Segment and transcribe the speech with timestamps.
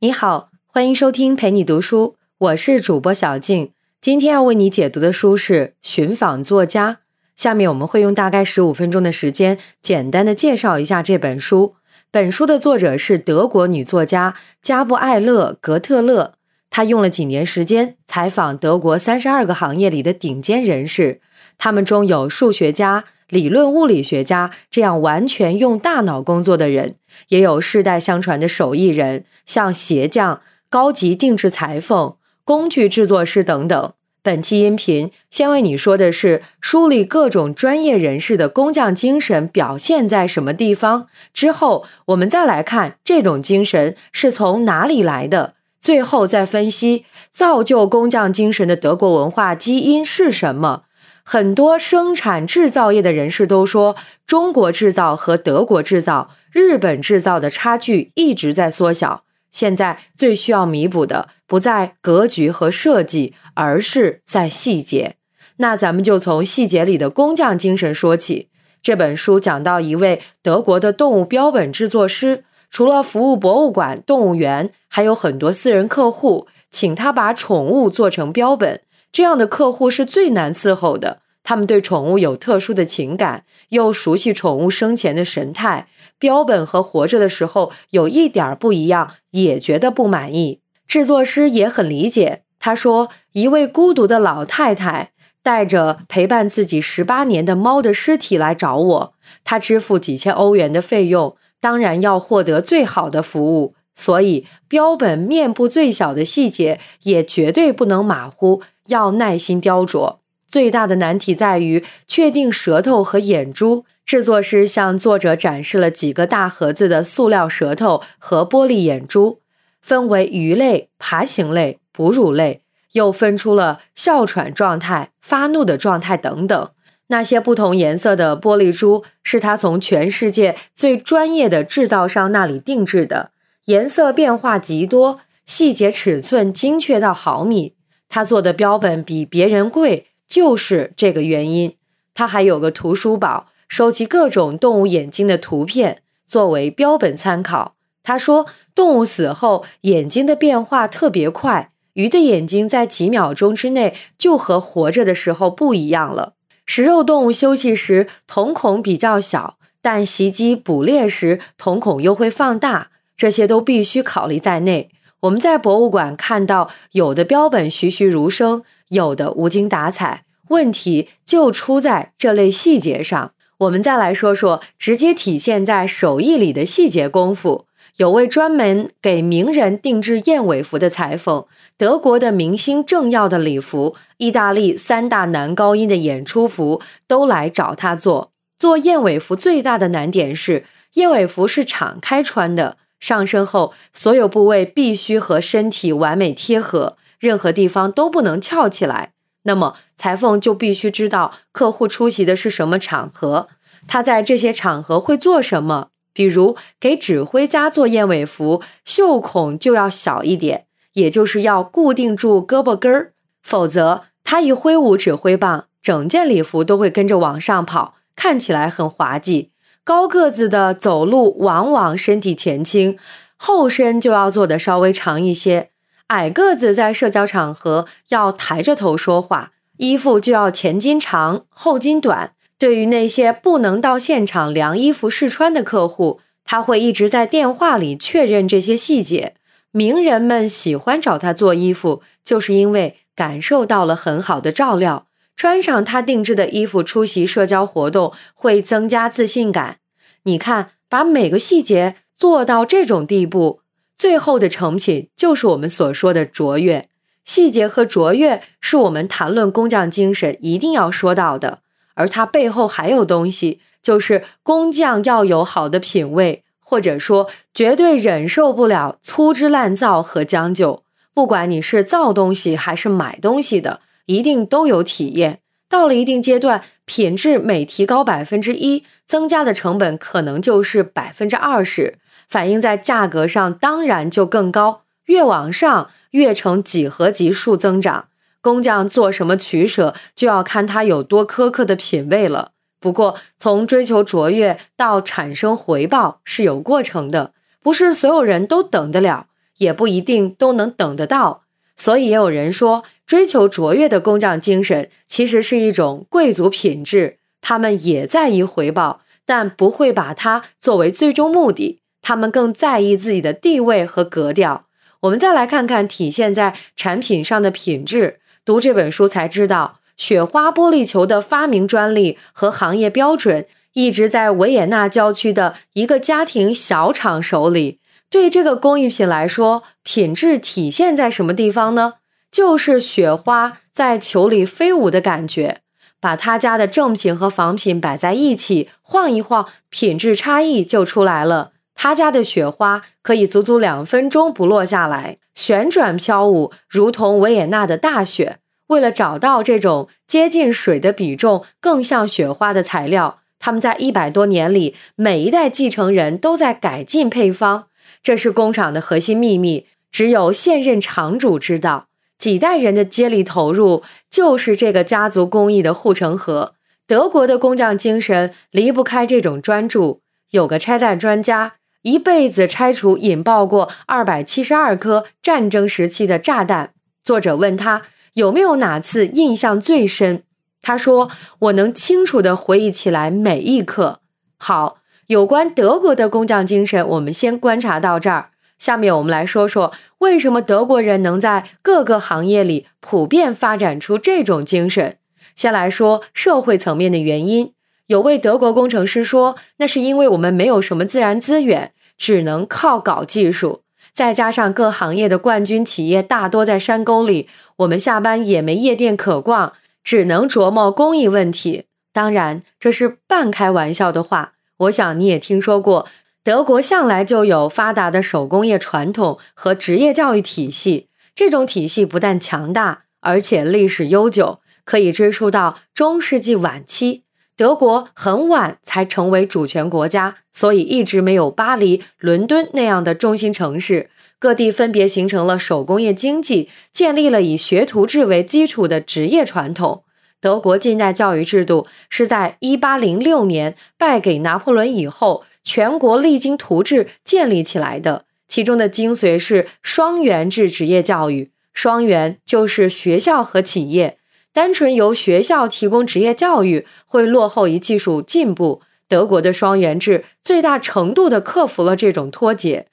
[0.00, 3.72] 你好，欢迎收听陪你读书，我是主播小静。
[4.00, 6.92] 今天要为你解读的书是《寻访作家》。
[7.34, 11.74] 下面我们会用大概十五分钟的时间，简单的介绍一下这本书。
[12.12, 16.34] 本书的作者是德国女作家加布艾勒·格特勒，
[16.70, 21.20] 她用了几年时间采访德国三十二个行业里的顶尖人士，
[21.58, 23.04] 他们中有数学家。
[23.28, 26.94] 理论物理学家这样完全用大脑工作的人，
[27.28, 33.92] 也有世代相传的手艺人，像鞋匠、高级定制裁缝、工具制作师等等。
[34.20, 50.82] 本期音频先为你说的是梳理各种专业人士的工匠精神表现在什么地方，之后我们再来看这种精神是从哪里来的，最后再分析造就工匠精神的德国文化基因是什么。
[51.30, 53.96] 很多生产制造业的人士都说，
[54.26, 59.24] 中国制造和德国制造、日本制造的差距一直在缩小。
[59.50, 65.16] 现在最需要弥补的不在格局和设计，而是在细节。
[65.58, 68.48] 那咱们就从细节里的工匠精神说起。
[68.80, 78.80] 这本书讲到一位德国的动物标本制作师，除了服务博物馆、动物园，还有很多私人客户，请他把宠物做成标本。
[79.10, 81.20] 这样的客户是最难伺候的。
[81.42, 90.60] 他们对宠物有特殊的情感，又熟悉宠物生前的神态，标本和活着的时候有一点不一样，也觉得不满意。
[90.86, 92.42] 制作师也很理解。
[92.58, 95.12] 他说：“一位孤独的老太太
[95.42, 103.74] 带着陪伴自己十八年的猫的尸体来找我，她支付几千欧元的费用，当然要获得最好的服务。
[103.98, 110.18] 所以，标本面部最小的细节也绝对不能马虎。”要耐心雕琢，
[110.50, 113.84] 最大的难题在于确定舌头和眼珠。
[114.06, 119.40] 制作师向作者展示了几个大盒子的塑料舌头和玻璃眼珠，
[119.82, 126.70] 分为鱼类、爬行类、哺乳类，又分出了哮喘状态、发怒的状态等等。
[127.08, 133.32] 那些不同颜色的玻璃珠是他从全世界最专业的制造商那里定制的，
[133.68, 137.74] 颜色变化极多，细节尺寸精确到毫米。
[138.08, 141.74] 他做的标本比别人贵，就是这个原因。
[142.14, 147.74] 他还有个图书宝，收集各种动物眼睛的图片，作为标本参考。
[148.02, 156.32] 他说，动物死后眼睛的变化特别快，鱼的眼睛在几秒钟之内就和活着的时候不一样了。
[156.64, 164.88] 食肉动物休息时瞳孔比较小，但袭击捕猎时瞳孔又会放大，这些都必须考虑在内。
[165.20, 173.32] 我们在博物馆看到有的标本栩栩如生，有的无精打采，问题就出在这类细节上。
[173.58, 177.66] 我们再来说说直接体现在手艺里的细节功夫。
[177.96, 181.44] 有位专门给名人定制燕尾服的裁缝，
[181.76, 188.30] 德国的明星政要的礼服，意大利三大男高音的演出服，都来找他做。
[188.56, 190.64] 做燕尾服最大的难点是，
[190.94, 192.76] 燕尾服是敞开穿的。
[193.00, 199.12] 上身后，所有部位必须和身体完美贴合，任何地方都不能翘起来。
[199.42, 203.48] 那么，裁缝就必须知道客户出席的是什么场合，
[203.86, 205.88] 他在这些场合会做什么。
[206.12, 219.52] 比如，给指挥家做燕尾服，袖孔就要小一点，也就是要固定住胳膊根儿，否则他一挥舞指挥棒，整件礼服都会跟着往上跑，看起来很滑稽。
[219.88, 222.98] 高个子的走路往往身体前倾，
[223.38, 225.68] 后身就要做的稍微长一些；
[226.08, 232.32] 矮个子在社交场合要抬着头说话，衣服就要前襟长后襟短。
[232.58, 239.36] 对于那些不能到现场量衣服试穿的客户，他会一直在电话里确认这些细节。
[239.70, 245.06] 名人们喜欢找他做衣服，就是因为感受到了很好的照料。
[245.38, 249.78] 穿上他定制的衣服出席社交活动会增加自信感。
[250.24, 253.60] 你看，把每个细节做到这种地步，
[253.96, 256.88] 最后的成品就是我们所说的卓越。
[257.24, 261.60] 细节和卓越是我们谈论工匠精神一定要说到的，
[261.94, 270.82] 而它背后还有东西，就是工匠要有好的品味，或者说绝对忍受不了粗制滥造和将就。
[271.14, 273.82] 不管你是造东西还是买东西的。
[274.08, 284.82] 一定都有体验，到了一定阶段，品质每提高百分之一，增加的成本可能就是百分之二十，反映在价格上，当然就更高。
[285.04, 288.08] 越往上，越呈几何级数增长。
[288.40, 292.52] 工匠做什么取舍，就要看他有多苛刻的品味了。
[292.80, 297.32] 不过，从追求卓越到产生回报是有过程的，
[297.62, 299.26] 不是所有人都等得了。
[299.58, 301.42] 也不一定都能等得到。
[301.78, 307.16] 所以也有人说，追求卓越的工匠精神其实是一种贵族品质。
[307.40, 311.78] 他们也在意回报，但不会把它作为最终目的。
[312.02, 314.66] 他们更在意自己的地位和格调。
[315.00, 318.18] 我们再来看看体现在产品上的品质。
[318.44, 327.78] 读这本书才知道，雪花玻璃球的发明专利和行业标准一直在维也纳郊区的一个家庭小厂手里。
[328.10, 331.94] 对这个工艺品来说，品质体现在什么地方呢？
[332.30, 335.60] 就是雪花在球里飞舞的感觉。
[336.00, 341.50] 把他家的正品和仿品摆在一起，晃一晃，品质差异就出来了。
[341.74, 348.38] 他家的雪花可以足足两分钟不落下来，旋转飘舞，如同维也纳的大雪。
[348.68, 357.66] 为了找到这种接近水的比重更像雪花的材料，他们在一百多年里，每一代继承人都在改进配方。
[358.02, 361.86] 这是工厂的核心秘密，只有现任厂主知道。
[362.18, 366.54] 几代人的接力投入，就是这个家族工艺的护城河。
[366.86, 370.00] 德国的工匠精神离不开这种专注。
[370.30, 376.72] 有个拆弹专家，一辈子拆除引爆过二百七十二颗战争时期的炸弹。
[377.04, 377.82] 作者问他
[378.14, 380.24] 有没有哪次印象最深，
[380.60, 384.00] 他说：“我能清楚地回忆起来每一刻。”
[384.38, 384.77] 好。
[385.08, 388.28] 有关德国的工匠精神，我们先观察到这儿。
[388.58, 394.98] 下面我们来说说为什么德国人能在各个行业里普遍发展出这种精神。
[395.34, 397.54] 先来说社会层面的原因。
[397.86, 403.62] 有位德国工程师说：“那是因为我们没有什么自然资源，只能靠搞技术。
[403.94, 411.64] 再加上各行业的冠军企业大多在山沟里，我们下班也没夜店可逛，只能琢磨工艺问题。
[411.94, 415.86] 当然，这是半开玩笑的话。”我想你也听说过，
[416.24, 420.88] 德国向来就有发达的手工业传统和职业教育体系。
[421.14, 427.04] 这种体系不但强大，而且历史悠久，可以追溯到中世纪晚期。
[427.36, 433.90] 德国很晚才成为主权国家，所以一直没有巴黎、伦敦那样的中心城市。
[434.18, 439.84] 各地分别形成了手工业经济，建立了以学徒制为基础的职业传统。
[440.20, 448.04] 德国近代教育制度是在一八零六年败给拿破仑以后，全国励精图治建立起来的。
[448.26, 451.30] 其中的精髓是双元制职业教育。
[451.54, 453.98] 双元就是学校和企业，
[454.32, 458.62] 单纯由学校提供职业教育会落后于技术进步。
[458.86, 462.66] 德国的双元制最大程度地克服了这种脱节。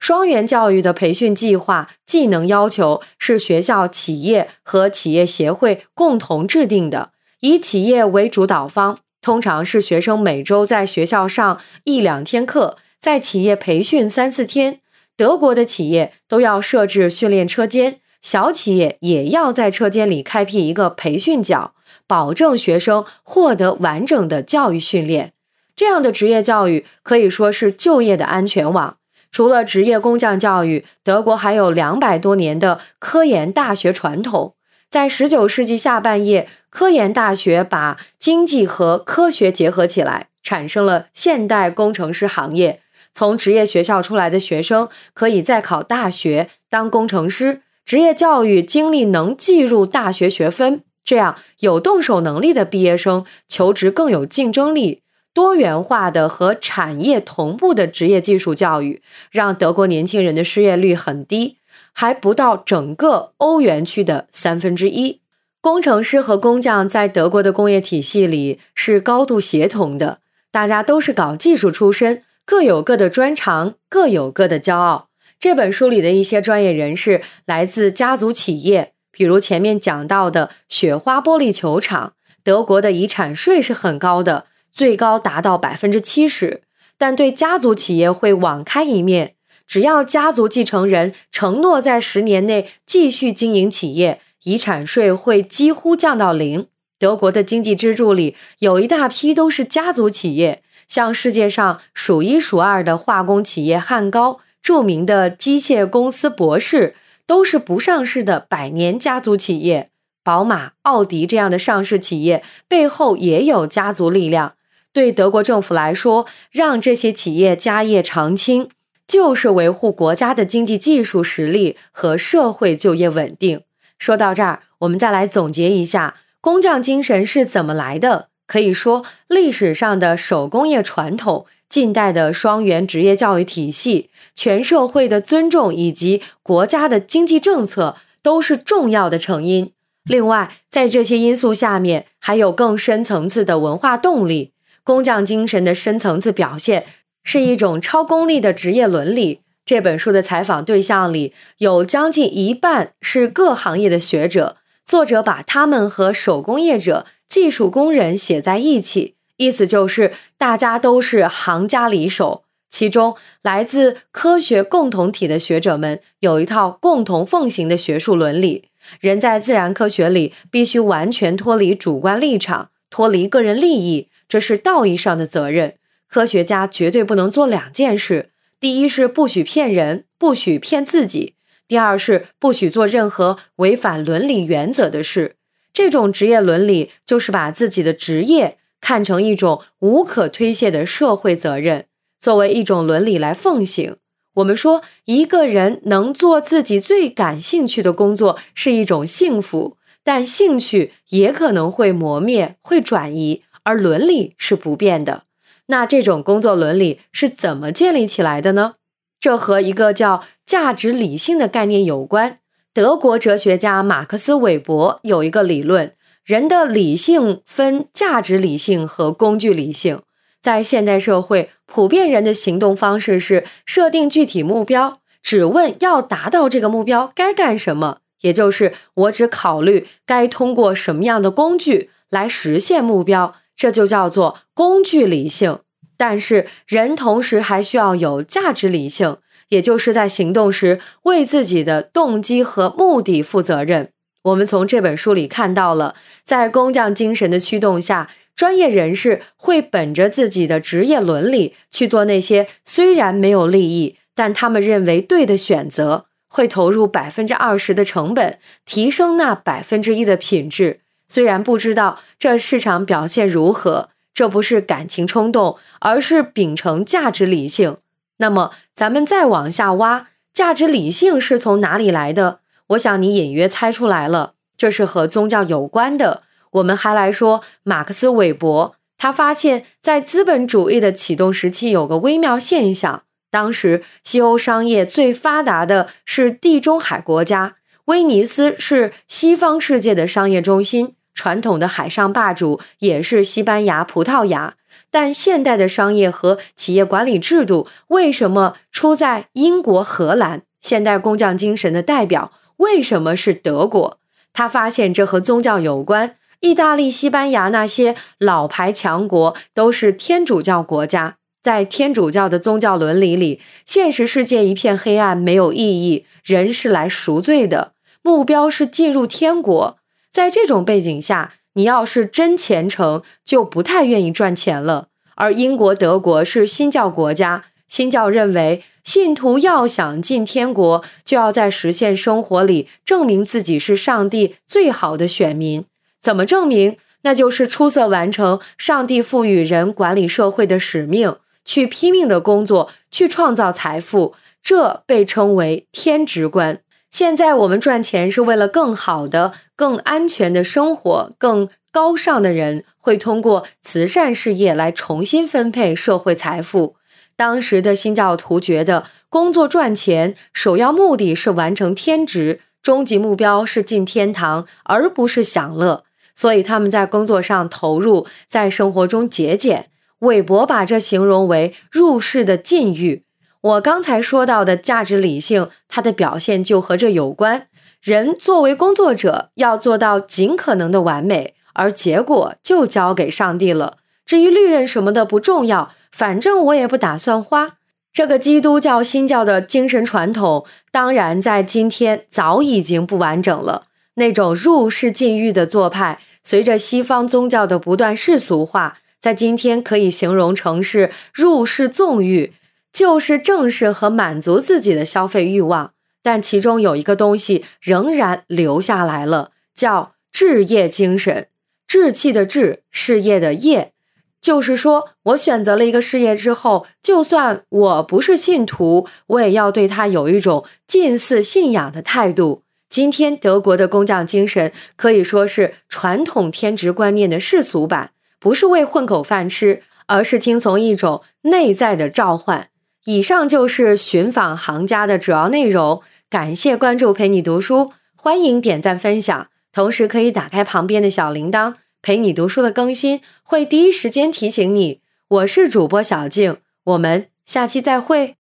[0.00, 14.80] 双元教育的培训计划技能要求是学校、企业和企业协会共同制定的，以企业为主导方，通常是学生每周在学校上一两天课，在企业培训三四天。
[15.16, 21.74] 德国的企业都要设置训练车间，小企业也要在车间里开辟一个培训角，
[22.06, 25.34] 保证学生获得完整的教育训练。
[25.76, 28.96] 这样的职业教育可以说是就业的安全网。
[29.32, 34.54] 除了职业工匠教育，德国还有两百多年的科研大学传统。
[34.88, 42.80] 在十九世纪下半叶，科研大学把经济和科学结合起来，产生了现代工程师行业。
[43.12, 47.62] 从职业学校出来的学生可以再考大学当工程师。
[47.84, 55.02] 职业教育经历能计入大学学分，这样有动手能力的毕业生求职更有竞争力。
[55.32, 61.58] 多元化的和产业同步的职业技术教育，让德国年轻人的失业率很低，
[61.92, 65.20] 还不到整个欧元区的三分之一。
[65.60, 70.18] 工程师和工匠在德国的工业体系里是高度协同的，
[70.50, 75.08] 大家都是搞技术出身，各有各的专长，各有各的骄傲。
[75.38, 82.14] 这本书里的一些专业人士来自家族企业，比如前面讲到的雪花玻璃球厂。
[82.42, 84.46] 德国的遗产税是很高的。
[84.72, 86.62] 最高达到百分之七十，
[86.96, 89.34] 但对家族企业会网开一面。
[89.66, 96.66] 只要家族继承人承诺在十年内继续经营企业，遗产税会几乎降到零。
[96.98, 109.90] 德国的经济支柱里有一大批都是家族企业，像世界上数一数二的化工企业汉高、著名的机械公司博士，都是不上市的百年家族企业。
[110.22, 114.54] 宝马、奥迪这样的上市企业背后也有家族力量。
[114.92, 118.68] 对德国政府来说，让这些企业家业长青，
[119.06, 123.62] 就是维护国家的经济技术实力和社会就业稳定。
[123.98, 128.28] 说到这儿，我们再来总结一下工匠精神是怎么来的。
[128.46, 139.70] 可以说，历史上的手工业传统、近代的双元职业教育体系、全社会的尊重以及国家的经济政策，都是重要的成因。
[140.02, 144.52] 另外，在这些因素下面，还有更深层次的文化动力。
[144.82, 146.86] 工匠精神的深层次表现
[147.22, 149.40] 是一种超功利的职业伦理。
[149.64, 162.42] 这本书的采访对象里有将近一半是各行业的学者，作者把他们和手工业者、技术工人写在一起，意思就是大家都是行家里手。
[162.68, 168.64] 其中，来自科学共同体的学者们有一套共同奉行的学术伦理：
[169.00, 175.74] 人在自然科学里必须完全脱离主观立场，脱离个人利益，这是道义上的责任。
[176.08, 178.30] 科学家绝对不能做两件事。
[178.60, 181.34] 第一是不许骗人，不许骗自己；
[181.66, 185.34] 第二是不许做任何违反伦理原则的事。
[185.72, 191.86] 这种职业伦理就是把自己的职业看成一种无可推卸的社会责任，
[192.20, 193.96] 作为一种伦理来奉行。
[194.34, 205.22] 我们说，一个人能做自己最感兴趣的工作是一种幸福，但兴趣也可能会磨灭、会转移，而伦理是不变的。
[205.66, 208.74] 那这种工作伦理是怎么建立起来的呢？
[209.20, 212.38] 这和一个叫价值理性的概念有关。
[212.74, 220.00] 德国哲学家马克思韦伯有一个理论：人的理性分价值理性和工具理性。
[220.42, 233.36] 在现代社会，普遍人的行动方式是设定具体目标，只问要达到这个目标该干什么，也就是我只考虑该通过什么样的工具来实现目标。
[233.60, 235.58] 这就叫做工具理性，
[235.98, 239.18] 但是人同时还需要有价值理性，
[239.50, 243.90] 也就是在行动时为自己的动机和目的负责任。
[244.22, 260.80] 我们从这本书里看到了，在工匠精神的驱动下，专业人士会本着自己的职业伦理去做那些虽然没有利益，但他们认为对的选择，会投入百分之二十的成本，提升那百分之一的品质。
[261.10, 267.78] 虽然不知道这市场表现如何，这不是感情冲动，而是秉承价值理性。
[268.18, 272.38] 那么，咱们再往下挖，价值理性是从哪里来的？
[272.68, 276.22] 我想你隐约猜出来了，这是和宗教有关的。
[276.52, 283.02] 我们还来说马克思韦伯，他发现，在资本主义的启动时期，有个微妙现象：
[283.32, 290.94] 当时西欧商业最发达的是地中海国家，威尼斯是西方世界的商业中心。
[291.14, 294.54] 传统的海上霸主也是西班牙、葡萄牙，
[294.90, 300.42] 但现代的商业和企业管理制度为什么出在英国、荷兰？
[300.60, 303.98] 现代工匠精神的代表为什么是德国？
[304.32, 306.16] 他发现这和宗教有关。
[306.40, 319.79] 意大利、西班牙那些老牌强国都是天主教国家，在天主教的宗教伦理里，现实世界一片黑暗，没有意义，人是来赎罪的，目标是进入天国。
[320.12, 324.88] 在这种背景下，你要是真虔诚，就不太愿意赚钱了。
[325.14, 335.64] 而英国、德国是新教国家，新教认为信徒要想进天国，就要在实现生活里证明自己是上帝最好的选民。
[336.00, 336.76] 怎么证明？
[337.02, 344.14] 那就是出色完成上帝赋予人管理社会的使命，去拼命的工作，去创造财富。
[344.42, 346.60] 这被称为天职观。
[346.90, 351.12] 现在我们赚钱是为了更好的、更安全的生活。
[351.18, 356.76] 更高尚的人会通过慈善事业来重新分配社会财富。
[357.16, 365.84] 当时的新教徒觉得，工作赚钱首要目的是完成天职，终极目标是进天堂，而不是享乐。
[366.14, 369.70] 所以他们在工作上投入，在生活中节俭。
[370.00, 373.04] 韦伯把这形容为入世的禁欲。
[373.42, 377.46] 我刚才说到的价值理性，它的表现就和这有关。
[377.80, 383.78] 人作为工作者，要做到尽可能的完美，而结果就交给上帝了。
[384.04, 387.56] 至于利润什么的不重要，反正我也不打算花。
[387.90, 393.68] 这个基督教新教的精神传统，当然在今天早已经不完整了。
[393.94, 402.34] 那种入世禁欲的做派，随着西方宗教的不断世俗化，在今天可以形容成是入世纵欲。
[402.72, 405.72] 就是正视和满足自己的消费欲望，
[406.02, 411.28] 但其中有一个东西仍然留下来了，叫置业精神。
[411.66, 413.72] 志气的志，事业的业，
[414.20, 422.42] 就是说我选择了一个事业之后，就算我不是信徒，我也要对他有一种近似信仰的态度。
[422.68, 427.90] 今天德国的工匠精神可以说是传统天职观念的世俗版。
[428.20, 432.49] 不是为混口饭吃，而是听从一种内在的召唤。
[432.84, 435.82] 以上就是寻访行家的主要内容。
[436.08, 444.80] 感谢关注，陪你读书，欢迎点赞分享，同时可以打开旁边的小铃铛，陪你读书的更新会第一时间提醒你。
[445.08, 448.16] 我是主播小静，我们下期再会。